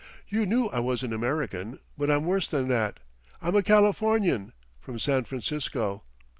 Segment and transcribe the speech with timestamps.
[0.27, 2.99] You knew I was an American, but I'm worse than that;
[3.39, 6.01] I'm a Californian from San Francisco."